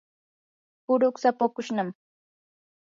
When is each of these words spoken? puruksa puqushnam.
puruksa 0.85 1.29
puqushnam. 1.39 1.89